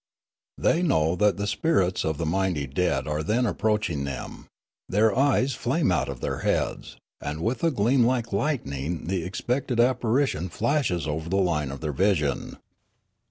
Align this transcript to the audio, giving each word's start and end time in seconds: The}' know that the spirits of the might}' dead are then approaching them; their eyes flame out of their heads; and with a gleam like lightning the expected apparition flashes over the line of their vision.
The}' 0.57 0.81
know 0.81 1.15
that 1.17 1.37
the 1.37 1.45
spirits 1.45 2.03
of 2.03 2.17
the 2.17 2.25
might}' 2.25 2.73
dead 2.73 3.07
are 3.07 3.21
then 3.21 3.45
approaching 3.45 4.03
them; 4.03 4.47
their 4.89 5.15
eyes 5.15 5.53
flame 5.53 5.91
out 5.91 6.09
of 6.09 6.21
their 6.21 6.39
heads; 6.39 6.97
and 7.21 7.39
with 7.39 7.63
a 7.63 7.69
gleam 7.69 8.03
like 8.03 8.33
lightning 8.33 9.05
the 9.05 9.21
expected 9.23 9.79
apparition 9.79 10.49
flashes 10.49 11.07
over 11.07 11.29
the 11.29 11.35
line 11.35 11.69
of 11.69 11.81
their 11.81 11.93
vision. 11.93 12.57